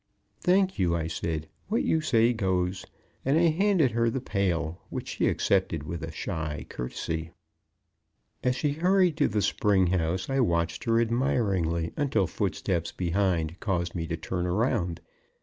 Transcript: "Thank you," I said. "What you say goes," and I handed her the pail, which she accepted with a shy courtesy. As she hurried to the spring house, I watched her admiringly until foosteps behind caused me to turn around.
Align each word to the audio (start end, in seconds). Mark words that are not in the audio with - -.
"Thank 0.39 0.79
you," 0.79 0.95
I 0.95 1.05
said. 1.05 1.47
"What 1.67 1.83
you 1.83 2.01
say 2.01 2.33
goes," 2.33 2.87
and 3.23 3.37
I 3.37 3.49
handed 3.51 3.91
her 3.91 4.09
the 4.09 4.19
pail, 4.19 4.81
which 4.89 5.09
she 5.09 5.27
accepted 5.27 5.83
with 5.83 6.01
a 6.01 6.11
shy 6.11 6.65
courtesy. 6.69 7.29
As 8.43 8.55
she 8.55 8.71
hurried 8.71 9.15
to 9.17 9.27
the 9.27 9.43
spring 9.43 9.85
house, 9.85 10.27
I 10.27 10.39
watched 10.39 10.85
her 10.85 10.99
admiringly 10.99 11.93
until 11.95 12.25
foosteps 12.25 12.91
behind 12.91 13.59
caused 13.59 13.93
me 13.93 14.07
to 14.07 14.17
turn 14.17 14.47
around. 14.47 15.01